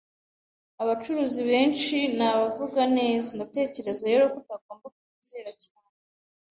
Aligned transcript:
Abacuruzi 0.83 1.41
benshi 1.51 1.95
ni 2.17 2.23
abavuga 2.31 2.81
neza, 2.97 3.29
ndatekereza 3.37 4.03
rero 4.11 4.23
ko 4.31 4.37
utagomba 4.41 4.87
kubizera 4.95 5.51
cyane. 5.63 5.95